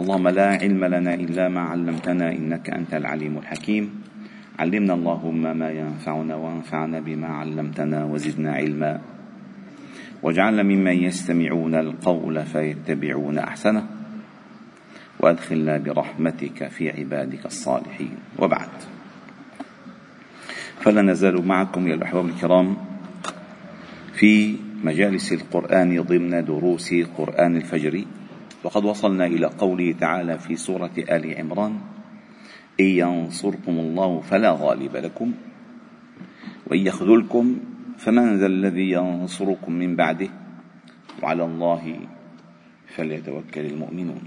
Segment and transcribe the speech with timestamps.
[0.00, 4.02] اللهم لا علم لنا إلا ما علمتنا إنك أنت العليم الحكيم.
[4.58, 9.00] علمنا اللهم ما ينفعنا وانفعنا بما علمتنا وزدنا علما.
[10.22, 13.86] واجعلنا ممن يستمعون القول فيتبعون أحسنه.
[15.20, 18.16] وأدخلنا برحمتك في عبادك الصالحين.
[18.38, 18.72] وبعد.
[20.80, 22.76] فلا نزال معكم يا الأحباب الكرام
[24.14, 28.04] في مجالس القرآن ضمن دروس قرآن الفجر.
[28.64, 31.80] وقد وصلنا إلى قوله تعالى في سورة آل عمران
[32.80, 35.32] إن ينصركم الله فلا غالب لكم
[36.66, 37.58] وإن يخذلكم
[37.98, 40.28] فمن ذا الذي ينصركم من بعده
[41.22, 42.00] وعلى الله
[42.96, 44.22] فليتوكل المؤمنون.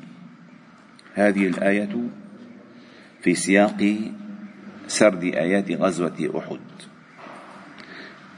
[1.14, 1.94] هذه الآية
[3.22, 3.98] في سياق
[4.88, 6.60] سرد آيات غزوة أحد.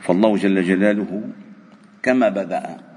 [0.02, 1.30] فالله جل جلاله
[2.04, 2.95] كما بدأ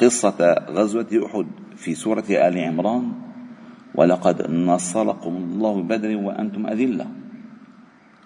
[0.00, 1.46] قصة غزوة أحد
[1.76, 3.12] في سورة آل عمران
[3.94, 7.06] ولقد نصركم الله بدر وأنتم أذلة.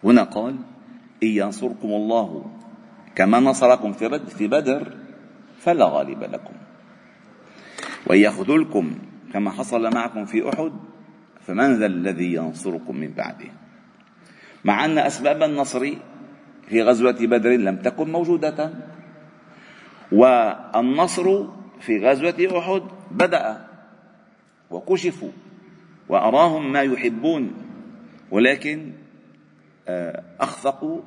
[0.04, 0.54] هنا قال
[1.22, 2.44] إن ينصركم الله
[3.14, 4.94] كما نصركم في في بدر
[5.58, 6.54] فلا غالب لكم.
[8.06, 8.94] وإن يخذلكم
[9.32, 10.72] كما حصل معكم في أحد
[11.40, 13.50] فمن ذا الذي ينصركم من بعده؟
[14.64, 15.92] مع أن أسباب النصر
[16.68, 18.70] في غزوة بدر لم تكن موجودة
[20.12, 21.46] والنصر
[21.80, 23.66] في غزوة أحد بدأ
[24.70, 25.30] وكشفوا
[26.08, 27.52] وأراهم ما يحبون
[28.30, 28.92] ولكن
[29.88, 31.00] آه، أخفقوا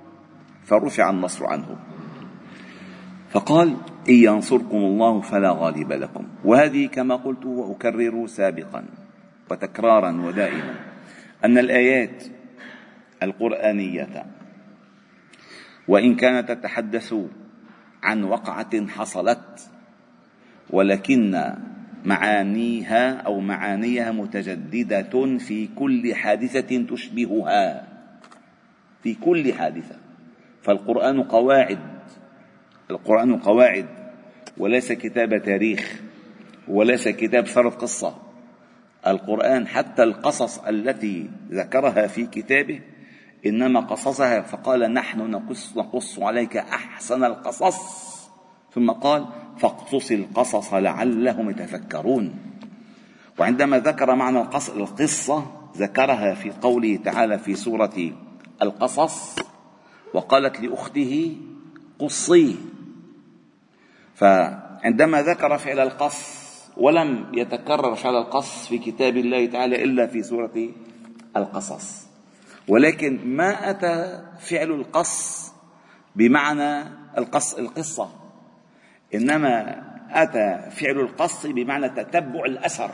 [0.63, 1.77] فرفع النصر عنهم.
[3.29, 3.77] فقال
[4.09, 6.27] إن ينصركم الله فلا غالب لكم.
[6.45, 8.85] وهذه كما قلت وأكرر سابقا
[9.51, 10.75] وتكرارا ودائما
[11.45, 12.23] أن الآيات
[13.23, 14.25] القرآنية
[15.87, 17.15] وإن كانت تتحدث
[18.03, 19.69] عن وقعة حصلت
[20.69, 21.53] ولكن
[22.05, 27.87] معانيها أو معانيها متجددة في كل حادثة تشبهها.
[29.03, 29.95] في كل حادثة.
[30.61, 31.79] فالقرآن قواعد.
[32.91, 33.85] القرآن قواعد.
[34.57, 36.01] وليس كتاب تاريخ.
[36.67, 38.15] وليس كتاب سرد قصة.
[39.07, 42.79] القرآن حتى القصص التي ذكرها في كتابه
[43.45, 48.12] إنما قصصها فقال نحن نقص نقص عليك أحسن القصص.
[48.75, 49.25] ثم قال
[49.57, 52.35] فاقصص القصص لعلهم يتفكرون.
[53.39, 54.39] وعندما ذكر معنى
[54.75, 55.45] القصة
[55.77, 58.11] ذكرها في قوله تعالى في سورة
[58.61, 59.35] القصص
[60.13, 61.37] وقالت لأخته
[61.99, 62.55] قصيه
[64.15, 66.43] فعندما ذكر فعل القص
[66.77, 70.69] ولم يتكرر فعل القص في كتاب الله تعالى إلا في سورة
[71.37, 72.07] القصص.
[72.67, 75.51] ولكن ما أتى فعل القص
[76.15, 76.83] بمعنى
[77.17, 78.22] القص القصة؟
[79.15, 82.91] إنما أتى فعل القص بمعنى تتبع الأثر.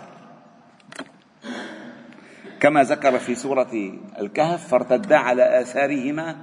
[2.59, 6.35] كما ذكر في سورة الكهف فارتدا على آثارهما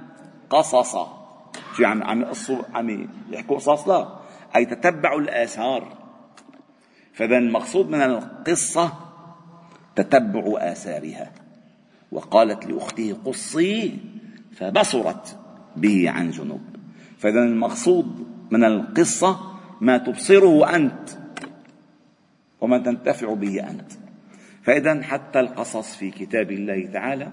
[0.49, 1.27] قصصا.
[1.77, 2.25] شو عم عم
[2.73, 4.07] عم يحكوا قصص؟ لا.
[4.55, 5.97] أي تتبعوا الآثار.
[7.13, 8.93] فإذا المقصود من القصة
[9.95, 11.31] تتبع آثارها.
[12.11, 13.99] وقالت لأخته قصي
[14.55, 15.37] فبصرت
[15.75, 16.61] به عن جنوب.
[17.17, 19.46] فإذا المقصود من القصة
[19.81, 21.09] ما تبصره أنت
[22.61, 23.91] وما تنتفع به أنت.
[24.63, 27.31] فإذا حتى القصص في كتاب الله تعالى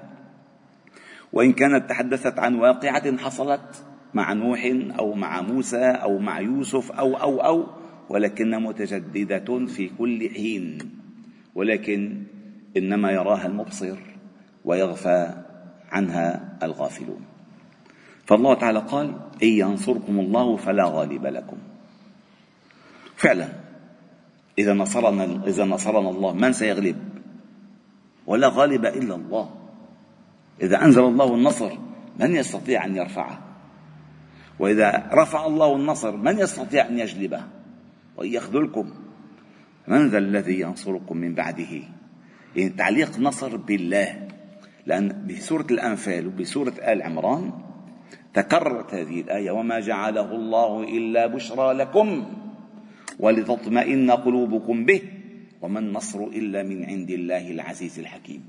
[1.32, 3.84] وإن كانت تحدثت عن واقعة حصلت
[4.14, 7.66] مع نوح أو مع موسى أو مع يوسف أو أو أو
[8.08, 10.78] ولكن متجددة في كل حين
[11.54, 12.22] ولكن
[12.76, 13.98] إنما يراها المبصر
[14.64, 15.34] ويغفى
[15.90, 17.20] عنها الغافلون.
[18.26, 21.56] فالله تعالى قال إن ينصركم الله فلا غالب لكم.
[23.24, 23.48] فعلا
[24.58, 26.96] إذا نصرنا إذا نصرنا الله من سيغلب؟
[28.26, 29.50] ولا غالب إلا الله
[30.62, 31.72] إذا أنزل الله النصر
[32.20, 33.38] من يستطيع أن يرفعه؟
[34.58, 37.40] وإذا رفع الله النصر من يستطيع أن يجلبه؟
[38.16, 38.90] وإن يخذلكم
[39.88, 41.82] من ذا الذي ينصركم من بعده؟
[42.56, 44.28] يعني تعليق نصر بالله
[44.86, 47.52] لأن بسورة الأنفال وبسورة آل عمران
[48.34, 52.24] تكررت هذه الآية وما جعله الله إلا بشرى لكم
[53.20, 55.02] ولتطمئن قلوبكم به
[55.62, 58.42] وما النصر إلا من عند الله العزيز الحكيم.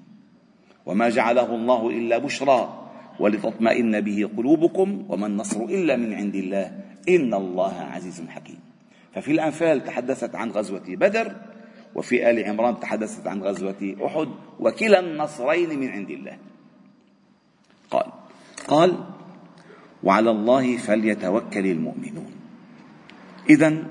[0.86, 2.62] وما جعله الله إلا بشرى
[3.20, 6.66] ولتطمئن به قلوبكم وما النصر إلا من عند الله.
[7.10, 8.60] إن الله عزيز حكيم.
[9.14, 11.36] ففي الأنفال تحدثت عن غزوة بدر
[11.96, 14.30] وفي آل عمران تحدثت عن غزوة أحد
[14.60, 16.38] وكلا النصرين من عند الله.
[17.92, 18.06] قال
[18.68, 18.92] قال
[20.04, 22.32] وعلى الله فليتوكل المؤمنون.
[23.50, 23.84] اذا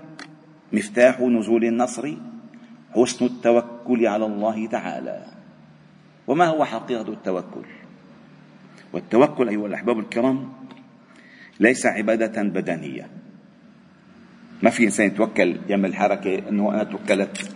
[0.75, 2.15] مفتاح نزول النصر
[2.94, 5.26] حسن التوكل على الله تعالى.
[6.26, 7.67] وما هو حقيقة التوكل؟
[8.93, 10.53] والتوكل أيها الأحباب الكرام
[11.61, 13.06] ليس عبادة بدنية.
[14.62, 17.50] ما في إنسان يتوكل يعمل حركة أنه أنا توكلت.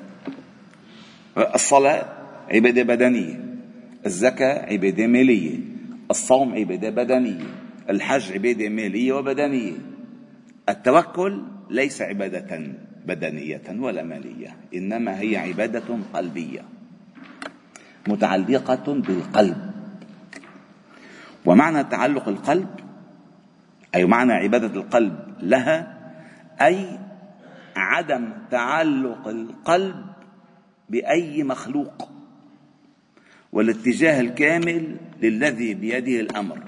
[1.54, 2.04] الصلاة
[2.50, 3.44] عبادة بدنية
[4.06, 5.58] الزكاة عبادة مالية
[6.10, 7.46] الصوم عبادة بدنية
[7.90, 9.72] الحج عبادة مالية وبدنية.
[10.68, 12.87] التوكل ليس عبادة.
[13.08, 16.64] بدنية ولا مالية إنما هي عبادة قلبية
[18.08, 19.72] متعلقة بالقلب.
[21.46, 22.68] ومعنى تعلق القلب
[23.94, 25.98] أي معنى عبادة القلب لها
[26.60, 26.98] أي
[27.76, 30.06] عدم تعلق القلب
[30.88, 32.10] بأي مخلوق
[33.52, 36.58] والاتجاه الكامل للذي بيده الأمر.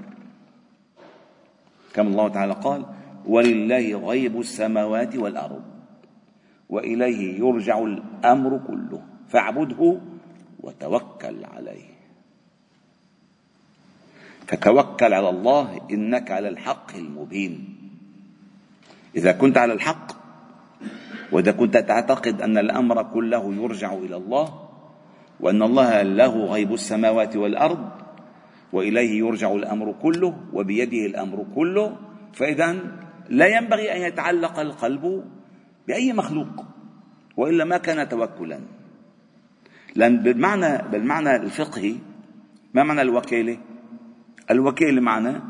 [1.94, 2.86] كما الله تعالى قال
[3.26, 5.79] ولله غيب السماوات والأرض.
[6.70, 9.02] وإليه يرجع الأمر كله.
[9.28, 10.00] فاعبده
[10.60, 11.90] وتوكل عليه.
[14.46, 17.76] فتوكل على الله إنك على الحق المبين.
[19.16, 20.20] إذا كنت على الحق
[21.32, 24.68] وإذا كنت تعتقد أن الأمر كله يرجع إلى الله
[25.40, 27.88] وأن الله له غيب السماوات والأرض
[28.72, 31.96] وإليه يرجع الأمر كله وبيده الأمر كله
[32.32, 32.76] فإذا
[33.28, 35.24] لا ينبغي أن يتعلق القلب
[35.90, 36.64] بأي مخلوق
[37.36, 38.60] وإلا ما كان توكلا.
[39.96, 41.94] لأن بالمعنى بالمعنى الفقهي
[42.74, 43.58] ما معنى الوكالة؟
[44.50, 45.42] الوكالة معنى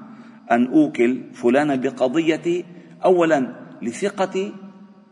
[0.51, 2.65] أن أوكل فلانا بقضيتي
[3.05, 4.53] أولا لثقتي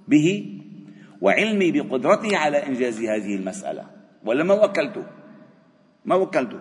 [0.08, 0.60] به
[1.20, 3.84] وعلمي بقدرته على إنجاز هذه المسألة.
[4.24, 5.04] ولا ما وكلته؟
[6.04, 6.60] ما وكلته.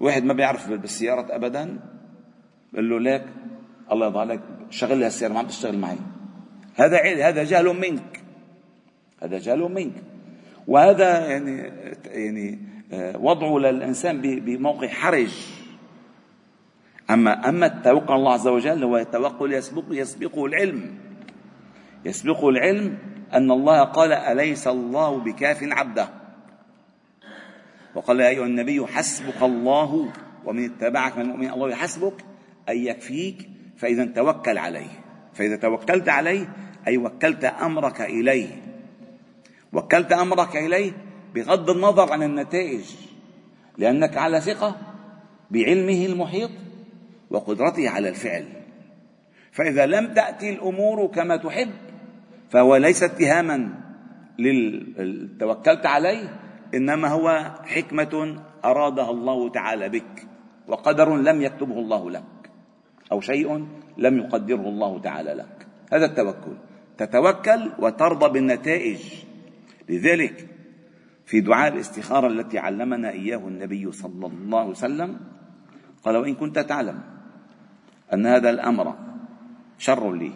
[0.00, 1.80] واحد ما بيعرف بالسيارة أبدا
[2.72, 3.24] بقول له ليك
[3.92, 4.40] الله يرضى عليك
[4.70, 5.98] شغل لي السيارة ما عم تشتغل معي.
[6.74, 8.20] هذا هذا جهل منك.
[9.22, 9.92] هذا جهل منك.
[10.68, 11.72] وهذا يعني
[12.06, 12.58] يعني
[12.92, 15.30] آه، وضعه للإنسان بموقع حرج.
[17.10, 20.94] أما أما التوكل الله عز وجل هو التوكل يسبق يسبقه العلم.
[22.04, 22.98] يسبقه العلم
[23.32, 26.08] أن الله قال أليس الله بكاف عبده؟
[27.94, 30.12] وقال يا أيها النبي حسبك الله
[30.44, 31.52] ومن اتبعك من المؤمنين.
[31.52, 32.24] الله يحسبك
[32.68, 35.01] اي يكفيك فإذا توكل عليه.
[35.34, 36.48] فإذا توكلت عليه
[36.86, 38.48] أي وكلت أمرك إليه.
[39.72, 40.92] وكلت أمرك إليه
[41.34, 42.84] بغض النظر عن النتائج
[43.78, 44.76] لأنك على ثقة
[45.50, 46.50] بعلمه المحيط
[47.30, 48.44] وقدرته على الفعل.
[49.52, 51.70] فإذا لم تأتي الأمور كما تحب
[52.50, 53.74] فهو ليس اتهاما
[55.40, 56.28] توكلت عليه
[56.74, 60.26] إنما هو حكمة ارادها الله تعالى بك
[60.68, 62.41] وقدر لم يكتبه الله لك.
[63.12, 63.66] أو شيء
[63.98, 65.66] لم يقدره الله تعالى لك.
[65.92, 66.56] هذا التوكل.
[66.98, 69.00] تتوكل وترضى بالنتائج.
[69.88, 70.48] لذلك
[71.26, 75.20] في دعاء الاستخارة التي علمنا إياه النبي صلى الله عليه وسلم
[76.04, 77.00] قال وإن كنت تعلم
[78.14, 78.94] أن هذا الأمر
[79.78, 80.32] شر لي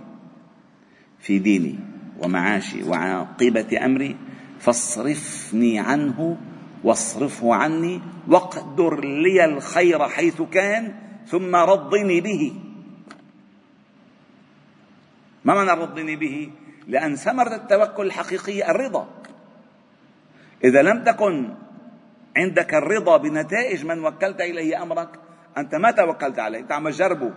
[1.18, 1.78] في ديني
[2.22, 4.16] ومعاشي وعاقبة أمري
[4.58, 6.36] فاصرفني عنه
[6.84, 10.94] واصرفه عني واقدر لي الخير حيث كان
[11.26, 12.52] ثم رضني به.
[15.46, 16.50] ما معنى رضني به؟
[16.86, 19.08] لأن ثمرة التوكل الحقيقية الرضا.
[20.64, 21.54] إذا لم تكن
[22.36, 25.08] عندك الرضا بنتائج من وكلت إليه أمرك
[25.58, 27.32] أنت ما توكلت عليه أنت عم تجربه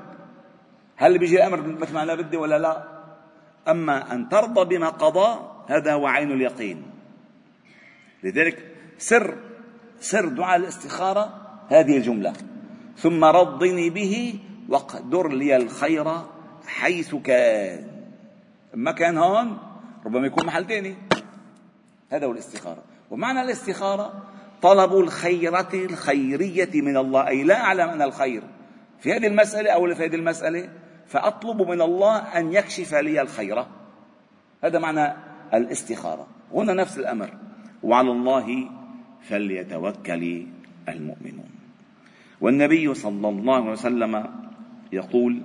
[0.97, 2.83] هل بيجي الأمر مثل ما أنا بدي ولا لا؟
[3.67, 6.83] أما أن ترضى بما قضى هذا هو عين اليقين.
[8.23, 9.35] لذلك سر
[9.99, 11.33] سر دعاء الاستخارة
[11.69, 12.33] هذه الجملة.
[12.97, 14.39] ثم رضني به
[14.69, 16.05] واقدر لي الخير
[16.67, 17.98] حيث كان.
[18.73, 19.57] ما كان هون
[20.05, 20.95] ربما يكون محل ثاني
[22.09, 22.83] هذا هو الاستخارة.
[23.11, 24.23] ومعنى الاستخارة
[24.61, 28.43] طلب الخيرة الخيرية من الله أي لا أعلم أن الخير
[28.99, 30.69] في هذه المسألة أو في هذه المسألة
[31.07, 33.65] فأطلب من الله أن يكشف لي الخير.
[34.63, 35.13] هذا معنى
[35.53, 36.27] الاستخارة.
[36.53, 37.29] هنا نفس الأمر.
[37.83, 38.69] وعلى الله
[39.21, 40.47] فليتوكل
[40.89, 41.49] المؤمنون.
[42.41, 44.25] والنبي صلى الله عليه وسلم
[44.91, 45.41] يقول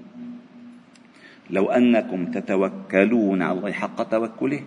[1.51, 4.63] لو أنكم تتوكلون على الله حق توكله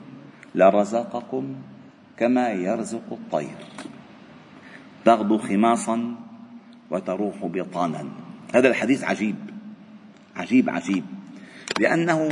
[0.55, 1.55] لرزقكم
[2.17, 3.57] كما يرزق الطير.
[5.05, 6.15] تغدو خماصا
[6.91, 8.05] وتروح بطانا.
[8.55, 9.36] هذا الحديث عجيب.
[10.36, 11.05] عجيب عجيب.
[11.79, 12.29] لأنه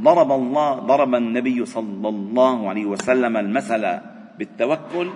[0.00, 3.98] ضرب الله ضرب النبي صلى الله عليه وسلم المثل
[4.38, 5.10] بالتوكل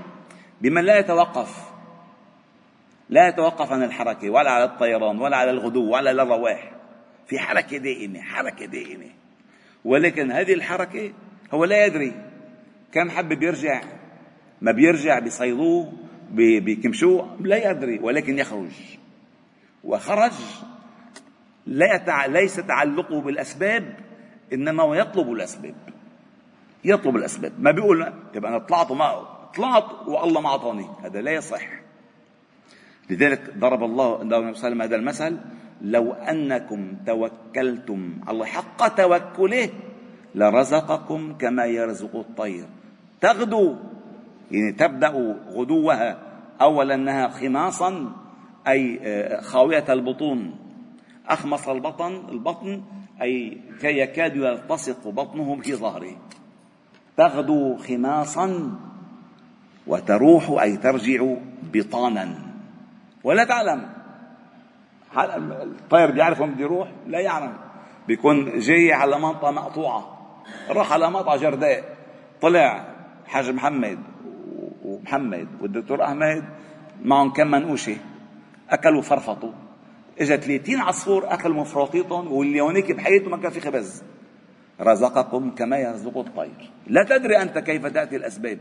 [0.61, 1.71] بمن لا يتوقف.
[3.11, 6.78] لا يتوقف عن الحركة ولا على الطيران ولا على الغدو ولا على الرواح.
[7.29, 9.11] في حركة دائمة حركة دائمة.
[9.85, 11.13] ولكن هذه الحركة
[11.53, 12.13] هو لا يدري
[12.93, 13.83] كم حب بيرجع
[14.61, 15.93] ما بيرجع بيصيدوه
[16.31, 18.71] بيكمشوه لا يدري ولكن يخرج.
[19.85, 20.33] وخرج
[21.67, 22.27] لا.
[22.29, 23.97] ليس تعلقه بالأسباب
[24.53, 25.75] إنما هو يطلب الأسباب.
[26.85, 27.53] يطلب الأسباب.
[27.59, 30.87] ما بيقول طيب أنا طلعت وما طلعت والله ما أعطاني.
[31.05, 31.69] هذا لا يصح.
[33.11, 35.39] لذلك ضرب الله النبي صلى الله عليه وسلم هذا المثل
[35.83, 39.71] لو أنكم توكلتم على حق توكله
[40.35, 42.65] لرزقكم كما يرزق الطير.
[43.21, 43.77] تغدو
[44.51, 46.19] يعني تبدأ غدوها
[46.61, 48.13] اولا انها خماصا
[48.69, 50.55] أي آه، خاوية البطون.
[51.29, 52.83] أخمص البطن البطن
[53.23, 56.17] أي يكاد يلتصق بطنه في ظهره.
[57.17, 58.79] تغدو خماصا
[59.87, 61.35] وتروح أي ترجع
[61.75, 62.35] بطانا.
[63.25, 63.98] ولا تعلم.
[65.17, 67.55] الطير بيعرف وين بده يروح؟ لا يعلم.
[68.09, 70.19] بيكون جاي على منطقة مقطوعة.
[70.71, 71.97] راح على منطقة جرداء.
[72.41, 72.95] طلع
[73.27, 73.99] حاج محمد
[74.85, 76.45] ومحمد والدكتور أحمد
[77.03, 77.97] معهم كم منقوشة.
[78.71, 79.53] أكلوا فرفطوا
[80.21, 84.03] اجى 30 عصفور أكلوا مفراطيطهم واللي هونيك بحياته ما كان في خبز.
[84.81, 86.71] رزقكم كما يرزق الطير.
[86.87, 88.59] لا تدري أنت كيف تأتي الأسباب.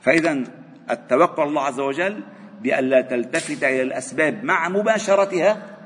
[0.00, 0.44] فإذا
[0.90, 2.22] التوكل الله عز وجل
[2.62, 5.76] بألا تلتفت إلى الأسباب مع مباشرتها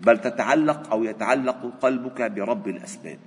[0.00, 3.18] بل تتعلق أو يتعلق قلبك برب الأسباب.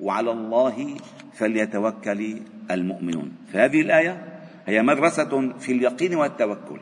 [0.00, 0.96] وعلى الله
[1.34, 2.40] فليتوكل
[2.70, 3.32] المؤمنون.
[3.52, 6.80] فهذه الآية هي مدرسة في اليقين والتوكل.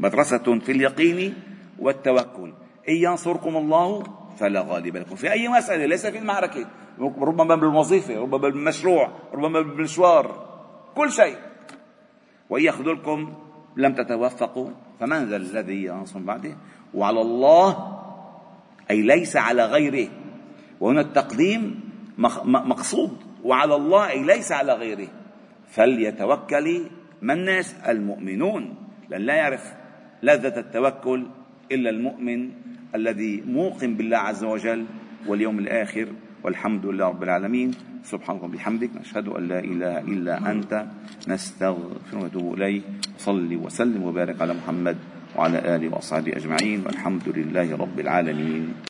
[0.00, 1.34] مدرسة في اليقين
[1.78, 2.52] والتوكل.
[2.88, 4.02] إن ينصركم الله
[4.38, 5.16] فلا غالب لكم.
[5.16, 6.66] في أي مسألة ليس في المعركة.
[7.00, 10.46] ربما بالوظيفة ربما بالمشروع ربما بالمشوار
[10.94, 11.36] كل شيء.
[12.50, 13.34] وإن يخذلكم
[13.76, 16.56] لم تتوفقوا فمن ذا الذي ينصر بعده؟
[16.94, 17.98] وعلى الله
[18.90, 20.08] أي ليس على غيره.
[20.80, 21.80] وهنا التقديم
[22.44, 23.16] مقصود.
[23.44, 25.08] وعلى الله أي ليس على غيره.
[25.68, 26.84] فليتوكل
[27.22, 28.74] من الناس المؤمنون.
[29.08, 29.72] لأن لا يعرف
[30.22, 31.26] لذة التوكل
[31.72, 32.50] إلا المؤمن
[32.94, 34.86] الذي موقن بالله عز وجل
[35.26, 36.08] واليوم الآخر.
[36.44, 37.70] والحمد لله رب العالمين.
[38.04, 40.86] سبحانك وبحمدك نشهد أن لا إله إلا أنت
[41.28, 42.82] نستغفر ونتوب إليك.
[43.18, 44.96] صل وسلم وبارك على محمد
[45.36, 46.86] وعلى آله وأصحابه أجمعين.
[46.86, 48.84] والحمد لله رب العالمين.